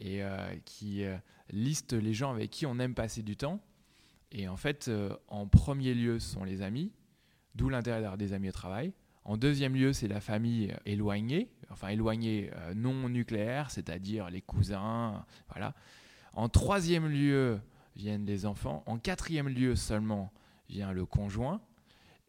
et 0.00 0.22
qui 0.64 1.04
liste 1.52 1.92
les 1.92 2.12
gens 2.12 2.32
avec 2.32 2.50
qui 2.50 2.66
on 2.66 2.80
aime 2.80 2.92
passer 2.92 3.22
du 3.22 3.36
temps. 3.36 3.60
Et 4.32 4.48
en 4.48 4.56
fait, 4.56 4.90
en 5.28 5.46
premier 5.46 5.94
lieu, 5.94 6.18
ce 6.18 6.32
sont 6.32 6.42
les 6.42 6.60
amis, 6.60 6.90
d'où 7.54 7.68
l'intérêt 7.68 8.00
d'avoir 8.00 8.18
des 8.18 8.32
amis 8.32 8.48
au 8.48 8.52
travail. 8.52 8.92
En 9.24 9.36
deuxième 9.36 9.74
lieu, 9.74 9.92
c'est 9.92 10.08
la 10.08 10.20
famille 10.20 10.74
éloignée, 10.84 11.48
enfin 11.70 11.88
éloignée 11.88 12.50
non 12.74 13.08
nucléaire, 13.08 13.70
c'est-à-dire 13.70 14.30
les 14.30 14.40
cousins, 14.40 15.24
voilà. 15.48 15.74
En 16.34 16.48
troisième 16.48 17.06
lieu, 17.06 17.60
viennent 17.96 18.26
les 18.26 18.46
enfants. 18.46 18.82
En 18.86 18.98
quatrième 18.98 19.48
lieu 19.48 19.76
seulement 19.76 20.32
vient 20.68 20.92
le 20.92 21.06
conjoint. 21.06 21.60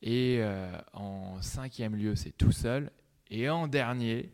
Et 0.01 0.37
euh, 0.39 0.77
en 0.93 1.41
cinquième 1.41 1.95
lieu, 1.95 2.15
c'est 2.15 2.35
tout 2.37 2.51
seul. 2.51 2.91
Et 3.29 3.49
en 3.49 3.67
dernier, 3.67 4.31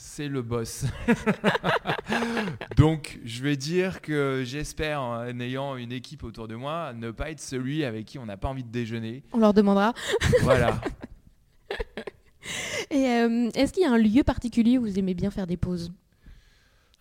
c'est 0.00 0.28
le 0.28 0.40
boss. 0.40 0.86
Donc, 2.76 3.20
je 3.22 3.42
vais 3.42 3.58
dire 3.58 4.00
que 4.00 4.42
j'espère, 4.46 5.02
en 5.02 5.38
ayant 5.40 5.76
une 5.76 5.92
équipe 5.92 6.24
autour 6.24 6.48
de 6.48 6.54
moi, 6.54 6.94
ne 6.94 7.10
pas 7.10 7.30
être 7.30 7.40
celui 7.40 7.84
avec 7.84 8.06
qui 8.06 8.18
on 8.18 8.24
n'a 8.24 8.38
pas 8.38 8.48
envie 8.48 8.64
de 8.64 8.70
déjeuner. 8.70 9.22
On 9.32 9.38
leur 9.38 9.52
demandera. 9.52 9.92
voilà. 10.40 10.80
Et 12.90 13.08
euh, 13.08 13.50
est-ce 13.54 13.74
qu'il 13.74 13.82
y 13.82 13.86
a 13.86 13.92
un 13.92 13.98
lieu 13.98 14.24
particulier 14.24 14.78
où 14.78 14.82
vous 14.82 14.98
aimez 14.98 15.12
bien 15.12 15.30
faire 15.30 15.46
des 15.46 15.58
pauses? 15.58 15.92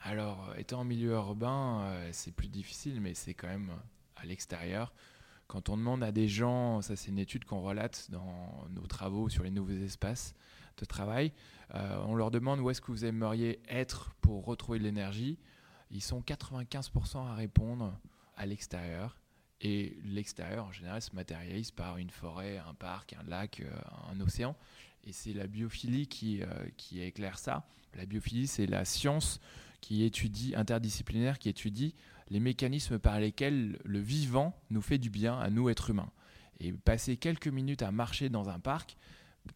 Alors, 0.02 0.50
euh, 0.50 0.60
étant 0.60 0.82
en 0.82 0.84
milieu 0.84 1.12
urbain, 1.12 1.84
euh, 1.84 2.10
c'est 2.12 2.34
plus 2.34 2.50
difficile, 2.50 3.00
mais 3.00 3.14
c'est 3.14 3.34
quand 3.34 3.48
même 3.48 3.72
à 4.18 4.26
l'extérieur. 4.26 4.94
Quand 5.48 5.70
on 5.70 5.78
demande 5.78 6.04
à 6.04 6.12
des 6.12 6.28
gens, 6.28 6.82
ça 6.82 6.98
c'est 6.98 7.10
une 7.10 7.18
étude 7.18 7.46
qu'on 7.46 7.62
relate 7.62 8.12
dans 8.12 8.68
nos 8.72 8.86
travaux 8.88 9.30
sur 9.30 9.44
les 9.44 9.52
nouveaux 9.52 9.72
espaces 9.72 10.36
travail, 10.86 11.32
euh, 11.76 12.02
on 12.06 12.16
leur 12.16 12.32
demande 12.32 12.60
où 12.60 12.70
est-ce 12.70 12.82
que 12.82 12.92
vous 12.92 13.06
aimeriez 13.06 13.62
être 13.70 14.14
pour 14.22 14.46
retrouver 14.46 14.80
de 14.80 14.84
l'énergie. 14.84 15.38
Ils 15.92 16.02
sont 16.02 16.22
95% 16.22 17.28
à 17.28 17.36
répondre 17.36 17.98
à 18.36 18.46
l'extérieur. 18.46 19.18
Et 19.62 19.98
l'extérieur, 20.06 20.66
en 20.66 20.72
général, 20.72 21.02
se 21.02 21.14
matérialise 21.14 21.72
par 21.72 21.98
une 21.98 22.10
forêt, 22.10 22.58
un 22.60 22.74
parc, 22.74 23.14
un 23.14 23.24
lac, 23.30 23.62
un 24.10 24.20
océan. 24.22 24.56
Et 25.04 25.12
c'est 25.12 25.34
la 25.34 25.48
biophilie 25.48 26.08
qui, 26.08 26.42
qui 26.78 27.02
éclaire 27.02 27.38
ça. 27.38 27.66
La 27.96 28.06
biophilie, 28.06 28.48
c'est 28.48 28.68
la 28.68 28.86
science 28.86 29.42
qui 29.82 30.04
étudie, 30.04 30.54
interdisciplinaire, 30.56 31.40
qui 31.40 31.50
étudie 31.50 31.96
les 32.30 32.40
mécanismes 32.40 33.00
par 33.00 33.20
lesquels 33.20 33.80
le 33.84 34.00
vivant 34.00 34.60
nous 34.70 34.82
fait 34.82 34.98
du 34.98 35.10
bien 35.10 35.40
à 35.40 35.50
nous, 35.50 35.70
êtres 35.70 35.90
humains. 35.90 36.12
Et 36.60 36.72
passer 36.74 37.18
quelques 37.18 37.48
minutes 37.48 37.82
à 37.82 37.92
marcher 37.92 38.30
dans 38.30 38.50
un 38.50 38.60
parc 38.60 38.98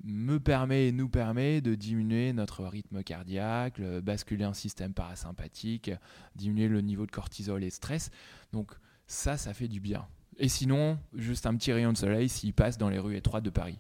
me 0.04 0.40
permet 0.40 0.88
et 0.88 0.92
nous 0.92 1.10
permet 1.10 1.62
de 1.62 1.76
diminuer 1.76 2.34
notre 2.34 2.64
rythme 2.66 3.04
cardiaque, 3.04 3.82
basculer 4.02 4.46
un 4.46 4.54
système 4.54 4.94
parasympathique, 4.94 5.92
diminuer 6.36 6.68
le 6.68 6.82
niveau 6.82 7.06
de 7.06 7.12
cortisol 7.12 7.64
et 7.64 7.70
de 7.70 7.74
stress. 7.74 8.10
Donc 8.52 8.72
ça, 9.08 9.38
ça 9.38 9.54
fait 9.54 9.68
du 9.68 9.80
bien. 9.80 10.06
Et 10.38 10.50
sinon, 10.50 10.98
juste 11.14 11.46
un 11.46 11.56
petit 11.56 11.72
rayon 11.72 11.94
de 11.94 11.98
soleil 11.98 12.30
s'il 12.30 12.54
passe 12.54 12.78
dans 12.78 12.90
les 12.90 13.00
rues 13.00 13.16
étroites 13.16 13.44
de 13.44 13.50
Paris. 13.50 13.78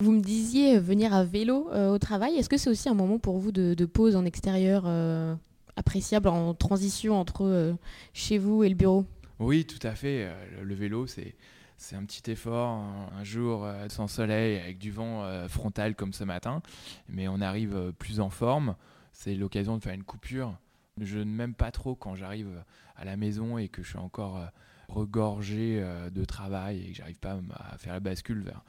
Vous 0.00 0.12
me 0.12 0.20
disiez 0.20 0.76
euh, 0.76 0.80
venir 0.80 1.12
à 1.12 1.24
vélo 1.24 1.68
euh, 1.72 1.90
au 1.90 1.98
travail. 1.98 2.36
Est-ce 2.36 2.48
que 2.48 2.56
c'est 2.56 2.70
aussi 2.70 2.88
un 2.88 2.94
moment 2.94 3.18
pour 3.18 3.38
vous 3.38 3.52
de, 3.52 3.84
pause 3.84 4.16
en 4.16 4.24
extérieur 4.24 4.84
euh, 4.86 5.34
appréciable 5.76 6.28
en 6.28 6.54
transition 6.54 7.18
entre 7.18 7.76
chez 8.12 8.38
vous 8.38 8.64
et 8.64 8.68
le 8.68 8.74
bureau? 8.74 9.04
Oui, 9.38 9.64
tout 9.64 9.84
à 9.86 9.94
fait. 9.94 10.28
Le, 10.62 10.74
vélo, 10.74 11.06
c'est 11.06 11.34
c'est 11.82 11.96
un 11.96 12.04
petit 12.04 12.30
effort, 12.30 12.68
un, 12.68 13.24
jour 13.24 13.68
sans 13.88 14.06
soleil, 14.06 14.60
avec 14.60 14.78
du 14.78 14.92
vent 14.92 15.26
frontal 15.48 15.96
comme 15.96 16.12
ce 16.12 16.22
matin, 16.22 16.62
mais 17.08 17.26
on 17.26 17.40
arrive 17.40 17.92
plus 17.98 18.20
en 18.20 18.30
forme. 18.30 18.76
C'est 19.12 19.34
l'occasion 19.34 19.76
de 19.76 19.82
faire 19.82 19.92
une 19.92 20.04
coupure. 20.04 20.56
Je 21.00 21.18
ne 21.18 21.24
m'aime 21.24 21.54
pas 21.54 21.72
trop 21.72 21.96
quand 21.96 22.14
j'arrive 22.14 22.62
à 22.94 23.04
la 23.04 23.16
maison 23.16 23.58
et 23.58 23.68
que 23.68 23.82
je 23.82 23.88
suis 23.90 23.98
encore 23.98 24.40
regorgé 24.88 25.84
de 26.12 26.24
travail 26.24 26.84
et 26.84 26.90
que 26.90 26.96
j'arrive 26.96 27.18
pas 27.18 27.40
à 27.54 27.76
faire 27.78 27.94
la 27.94 28.00
bascule 28.00 28.42
vers 28.42 28.62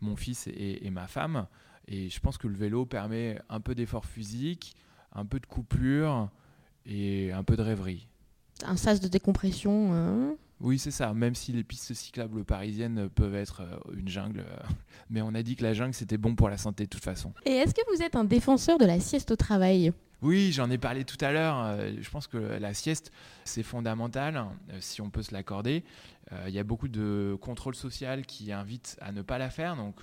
mon 0.00 0.16
fils 0.16 0.46
et, 0.46 0.88
ma 0.90 1.06
femme. 1.06 1.46
Et 1.86 2.08
je 2.08 2.20
pense 2.20 2.38
que 2.38 2.48
le 2.48 2.56
vélo 2.56 2.86
permet 2.86 3.38
un 3.50 3.60
peu 3.60 3.74
d'effort 3.74 4.06
physique, 4.06 4.74
un 5.12 5.26
peu 5.26 5.38
de 5.38 5.46
coupure 5.46 6.30
et 6.86 7.30
un 7.30 7.44
peu 7.44 7.56
de 7.56 7.62
rêverie. 7.62 8.08
Un 8.64 8.76
sas 8.76 9.00
de 9.00 9.08
décompression. 9.08 9.92
Hein? 9.92 10.36
Oui, 10.60 10.78
c'est 10.78 10.90
ça. 10.90 11.12
Même 11.14 11.34
si 11.34 11.52
les 11.52 11.64
pistes 11.64 11.94
cyclables 11.94 12.44
parisiennes 12.44 13.08
peuvent 13.08 13.34
être 13.34 13.62
euh, 13.62 13.96
une 13.96 14.08
jungle, 14.08 14.40
euh, 14.40 14.56
mais 15.10 15.22
on 15.22 15.34
a 15.34 15.42
dit 15.42 15.56
que 15.56 15.62
la 15.62 15.74
jungle 15.74 15.94
c'était 15.94 16.18
bon 16.18 16.34
pour 16.34 16.48
la 16.48 16.56
santé 16.56 16.84
de 16.84 16.88
toute 16.88 17.04
façon. 17.04 17.32
Et 17.44 17.52
est-ce 17.52 17.74
que 17.74 17.82
vous 17.94 18.02
êtes 18.02 18.16
un 18.16 18.24
défenseur 18.24 18.78
de 18.78 18.84
la 18.84 19.00
sieste 19.00 19.30
au 19.30 19.36
travail? 19.36 19.92
Oui, 20.22 20.52
j'en 20.52 20.70
ai 20.70 20.78
parlé 20.78 21.04
tout 21.04 21.22
à 21.22 21.32
l'heure. 21.32 21.58
Euh, 21.58 21.92
je 22.00 22.08
pense 22.08 22.28
que 22.28 22.38
la 22.38 22.72
sieste, 22.72 23.12
c'est 23.44 23.62
fondamental, 23.62 24.36
euh, 24.70 24.78
si 24.80 25.02
on 25.02 25.10
peut 25.10 25.22
se 25.22 25.32
l'accorder. 25.32 25.84
Il 26.48 26.54
y 26.54 26.58
a 26.58 26.64
beaucoup 26.64 26.88
de 26.88 27.36
contrôle 27.40 27.74
social 27.74 28.24
qui 28.24 28.50
invitent 28.50 28.96
à 29.02 29.12
ne 29.12 29.20
pas 29.20 29.36
la 29.36 29.50
faire. 29.50 29.76
Donc, 29.76 30.00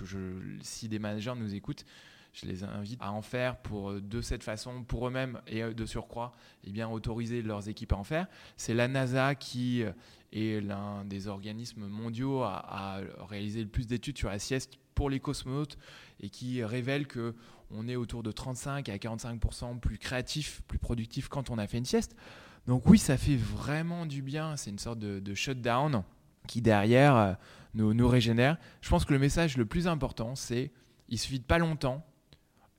si 0.62 0.88
des 0.88 1.00
managers 1.00 1.34
nous 1.36 1.52
écoutent, 1.54 1.84
je 2.32 2.46
les 2.46 2.64
invite 2.64 3.00
à 3.02 3.12
en 3.12 3.22
faire 3.22 3.56
pour, 3.58 3.92
de 3.92 4.20
cette 4.20 4.42
façon, 4.42 4.84
pour 4.84 5.06
eux-mêmes 5.06 5.40
et 5.46 5.62
de 5.62 5.86
surcroît, 5.86 6.32
eh 6.64 6.70
bien, 6.70 6.88
autoriser 6.88 7.42
leurs 7.42 7.68
équipes 7.68 7.92
à 7.92 7.96
en 7.96 8.04
faire. 8.04 8.26
C'est 8.56 8.74
la 8.74 8.88
NASA 8.88 9.34
qui 9.34 9.84
est 10.32 10.60
l'un 10.60 11.04
des 11.04 11.28
organismes 11.28 11.86
mondiaux 11.86 12.42
à, 12.42 13.00
réaliser 13.28 13.62
le 13.62 13.68
plus 13.68 13.86
d'études 13.86 14.16
sur 14.16 14.30
la 14.30 14.38
sieste 14.38 14.78
pour 14.94 15.10
les 15.10 15.20
cosmonautes 15.20 15.78
et 16.20 16.30
qui 16.30 16.64
révèle 16.64 17.06
que 17.06 17.34
on 17.70 17.88
est 17.88 17.96
autour 17.96 18.22
de 18.22 18.30
35 18.30 18.88
à 18.88 18.96
45% 18.96 19.78
plus 19.78 19.98
créatif, 19.98 20.62
plus 20.68 20.78
productif 20.78 21.28
quand 21.28 21.50
on 21.50 21.58
a 21.58 21.66
fait 21.66 21.78
une 21.78 21.84
sieste. 21.84 22.14
Donc 22.66 22.86
oui, 22.86 22.98
ça 22.98 23.16
fait 23.16 23.36
vraiment 23.36 24.06
du 24.06 24.22
bien. 24.22 24.56
C'est 24.56 24.70
une 24.70 24.78
sorte 24.78 24.98
de, 24.98 25.34
shutdown 25.34 26.04
qui 26.46 26.60
derrière 26.60 27.16
euh, 27.16 27.32
nous, 27.74 28.08
régénère. 28.08 28.58
Je 28.80 28.88
pense 28.88 29.04
que 29.04 29.12
le 29.12 29.18
message 29.18 29.56
le 29.56 29.66
plus 29.66 29.88
important, 29.88 30.34
c'est 30.34 30.70
il 31.08 31.18
suffit 31.18 31.40
pas 31.40 31.58
longtemps 31.58 32.06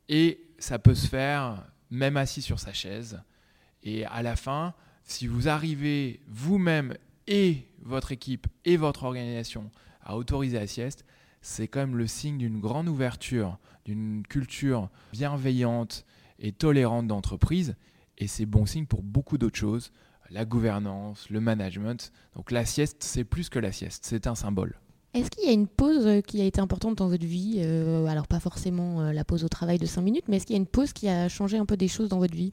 et 0.10 0.41
ça 0.60 0.79
peut 0.79 0.95
se 0.95 1.07
faire 1.07 1.65
même 1.89 2.17
assis 2.17 2.41
sur 2.41 2.60
sa 2.60 2.74
chaise. 2.74 3.22
Et 3.83 4.05
à 4.05 4.22
la 4.22 4.36
fin, 4.36 4.74
si 5.03 5.27
vous 5.27 5.50
arrivez 5.50 6.22
vous-même 6.27 6.95
et 7.27 7.67
votre 7.81 8.12
équipe 8.12 8.48
et 8.65 8.77
votre 8.77 9.03
organisation 9.03 9.69
à 10.01 10.15
autoriser 10.15 10.60
la 10.60 10.67
sieste, 10.67 11.05
c'est 11.41 11.67
quand 11.67 11.81
même 11.81 11.98
le 11.98 12.07
signe 12.07 12.38
d'une 12.38 12.60
grande 12.60 12.88
ouverture, 12.88 13.57
d'une 13.86 14.24
culture 14.27 14.89
bienveillante 15.12 16.05
et 16.39 16.53
tolérante 16.53 17.07
d'entreprise. 17.07 17.75
Et 18.17 18.27
c'est 18.27 18.45
bon 18.45 18.65
signe 18.65 18.86
pour 18.86 19.03
beaucoup 19.03 19.38
d'autres 19.38 19.57
choses, 19.57 19.91
la 20.29 20.45
gouvernance, 20.45 21.29
le 21.29 21.41
management. 21.41 22.12
Donc 22.36 22.51
la 22.51 22.65
sieste, 22.65 23.03
c'est 23.03 23.25
plus 23.25 23.50
que 23.50 23.60
la 23.60 23.72
sieste, 23.72 24.05
c'est 24.05 24.27
un 24.27 24.36
symbole. 24.36 24.75
Est-ce 25.13 25.29
qu'il 25.29 25.46
y 25.46 25.50
a 25.50 25.51
une 25.51 25.67
pause 25.67 26.08
euh, 26.08 26.22
qui 26.22 26.41
a 26.41 26.46
été 26.46 26.60
importante 26.60 26.98
dans 26.98 27.08
votre 27.08 27.25
vie 27.25 27.58
euh, 27.60 28.08
Alors 28.08 28.27
pas 28.27 28.39
forcément 28.39 29.01
euh, 29.01 29.13
la 29.13 29.24
pause 29.24 29.43
au 29.43 29.48
travail 29.48 29.77
de 29.77 29.86
5 29.86 30.01
minutes, 30.01 30.25
mais 30.27 30.38
est-ce 30.38 30.48
qu'il 30.48 30.55
y 30.55 30.58
a 30.58 30.62
une 30.62 30.67
pause 30.67 30.91
qui 30.91 31.08
a 31.08 31.29
changé 31.29 31.58
un 31.58 31.67
peu 31.67 31.77
des 31.77 31.88
choses 31.88 32.10
dans 32.10 32.17
votre 32.17 32.34
vie? 32.34 32.51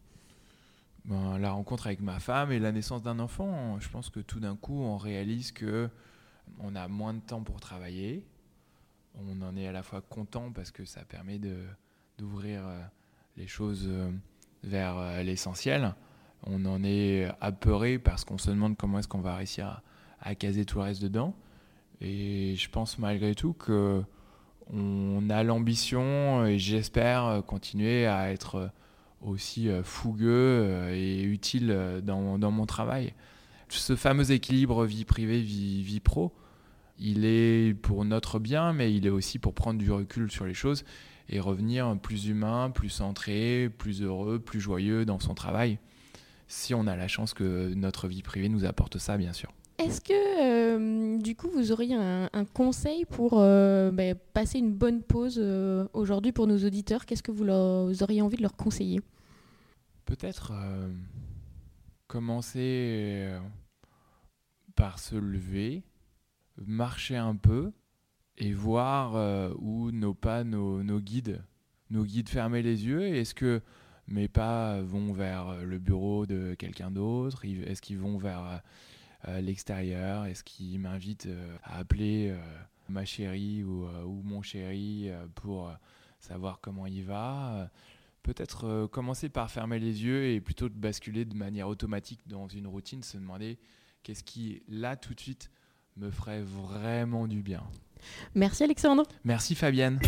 Ben, 1.07 1.38
La 1.38 1.52
rencontre 1.52 1.87
avec 1.87 2.00
ma 2.00 2.21
femme 2.21 2.52
et 2.52 2.59
la 2.59 2.71
naissance 2.71 3.02
d'un 3.02 3.19
enfant. 3.19 3.81
Je 3.81 3.88
pense 3.88 4.11
que 4.11 4.21
tout 4.21 4.40
d'un 4.40 4.57
coup, 4.57 4.79
on 4.83 4.99
réalise 4.99 5.52
que 5.52 5.88
on 6.59 6.76
a 6.76 6.87
moins 6.87 7.14
de 7.14 7.21
temps 7.21 7.43
pour 7.43 7.61
travailler, 7.61 8.26
on 9.14 9.40
en 9.40 9.57
est 9.57 9.67
à 9.67 9.73
la 9.73 9.83
fois 9.83 10.02
content 10.02 10.52
parce 10.52 10.71
que 10.71 10.85
ça 10.85 11.05
permet 11.05 11.40
d'ouvrir 12.19 12.62
les 13.37 13.47
choses 13.47 13.88
vers 14.64 15.23
l'essentiel. 15.23 15.95
On 16.45 16.64
en 16.67 16.83
est 16.83 17.29
apeuré 17.40 17.99
parce 17.99 18.25
qu'on 18.25 18.37
se 18.37 18.50
demande 18.50 18.76
comment 18.76 18.99
est-ce 18.99 19.09
qu'on 19.09 19.21
va 19.21 19.37
réussir 19.37 19.83
à, 20.21 20.35
caser 20.35 20.64
tout 20.64 20.79
le 20.79 20.85
reste 20.85 21.02
dedans. 21.02 21.35
Et 22.00 22.54
je 22.57 22.69
pense 22.71 22.99
malgré 22.99 23.35
tout 23.35 23.52
que 23.52 24.02
on 24.73 25.28
a 25.30 25.42
l'ambition 25.42 26.47
et 26.47 26.59
j'espère 26.59 27.42
continuer 27.47 28.07
à 28.07 28.30
être 28.30 28.71
aussi 29.21 29.69
fougueux 29.83 30.88
et 30.92 31.23
utile 31.23 32.00
dans, 32.04 32.38
mon 32.38 32.66
travail. 32.66 33.12
Ce 33.69 33.97
fameux 33.97 34.30
équilibre 34.30 34.85
vie 34.85 35.04
privée, 35.04 35.40
vie, 35.40 36.00
pro, 36.00 36.33
il 36.99 37.25
est 37.25 37.75
pour 37.75 38.04
notre 38.04 38.38
bien, 38.38 38.73
mais 38.73 38.95
il 38.95 39.07
est 39.07 39.11
aussi 39.11 39.38
pour 39.38 39.54
prendre 39.54 39.78
du 39.78 39.90
recul 39.90 40.30
sur 40.30 40.45
les 40.45 40.54
choses 40.54 40.85
et 41.28 41.40
revenir 41.40 41.97
plus 42.00 42.26
humain, 42.26 42.71
plus 42.71 42.90
centré, 42.90 43.71
plus 43.78 44.02
heureux, 44.02 44.38
plus 44.38 44.61
joyeux 44.61 45.04
dans 45.04 45.21
son 45.21 45.35
travail, 45.35 45.78
si 46.49 46.75
on 46.75 46.87
a 46.88 46.97
la 46.97 47.07
chance 47.07 47.33
que 47.33 47.73
notre 47.75 48.09
vie 48.09 48.23
privée 48.23 48.49
nous 48.49 48.64
apporte 48.64 48.99
ça, 48.99 49.16
bien 49.16 49.33
sûr. 49.33 49.52
Est-ce 49.78 50.00
que 50.00 50.12
euh, 50.12 50.50
du 51.21 51.37
coup 51.37 51.49
vous 51.50 51.73
auriez 51.73 51.95
un, 51.95 52.45
conseil 52.55 53.05
pour 53.05 53.35
euh, 53.35 53.91
ben, 53.91 54.17
passer 54.33 54.59
une 54.59 54.73
bonne 54.73 55.03
pause 55.03 55.39
euh, 55.39 55.87
aujourd'hui 55.93 56.33
pour 56.33 56.47
nos 56.47 56.59
auditeurs? 56.59 57.07
Qu'est-ce 57.07 57.23
que 57.23 57.33
vous, 57.33 57.49
auriez 58.03 58.23
envie 58.23 58.37
de 58.37 58.43
leur 58.43 58.57
conseiller? 58.57 59.00
Peut-être 60.05 60.53
commencer 62.09 63.29
par 64.75 64.99
se 64.99 65.15
lever, 65.15 65.85
marcher 66.67 67.17
un 67.17 67.37
peu 67.37 67.71
et 68.37 68.53
voir 68.53 69.55
où 69.61 69.93
nos 69.93 70.15
pas 70.15 70.43
nos, 70.43 70.83
guides, 71.00 71.45
nos 71.91 72.05
guides 72.05 72.29
fermer 72.29 72.62
les 72.62 72.87
yeux. 72.87 73.03
Est-ce 73.03 73.35
que 73.35 73.62
mes 74.11 74.29
pas 74.29 74.81
vont 74.83 75.12
vers 75.12 75.65
le 75.65 75.79
bureau 75.79 76.27
de 76.27 76.55
quelqu'un 76.55 76.91
d'autre? 76.91 77.45
Est-ce 77.45 77.81
qu'ils 77.81 77.99
vont 77.99 78.19
vers 78.19 78.45
euh, 78.45 78.57
l'extérieur? 79.27 80.27
Est-ce 80.27 80.45
qu'il 80.45 80.79
m'invite 80.81 81.27
euh, 81.27 81.57
à 81.62 81.79
appeler 81.79 82.31
euh, 82.31 82.39
ma 82.89 83.05
chérie 83.05 83.62
ou, 83.62 83.87
mon 84.25 84.43
chéri 84.43 85.11
pour 85.35 85.73
savoir 86.19 86.61
comment 86.61 86.87
il 86.87 87.05
va? 87.05 87.71
Peut-être 88.23 88.87
commencer 88.93 89.29
par 89.29 89.50
fermer 89.50 89.79
les 89.79 90.05
yeux 90.05 90.27
et 90.27 90.41
plutôt 90.41 90.69
de 90.69 90.75
basculer 90.75 91.25
de 91.25 91.35
manière 91.35 91.69
automatique 91.69 92.21
dans 92.27 92.49
une 92.49 92.67
routine, 92.67 93.03
se 93.03 93.17
demander 93.17 93.59
qu'est-ce 94.03 94.25
qui, 94.25 94.62
là, 94.69 94.97
tout 94.97 95.15
de 95.15 95.21
suite, 95.21 95.50
me 95.97 96.11
ferait 96.11 96.43
vraiment 96.43 97.27
du 97.27 97.43
bien. 97.43 97.62
Merci 98.35 98.65
Alexandre. 98.65 99.05
Merci 99.25 99.55
Fabienne. 99.55 100.00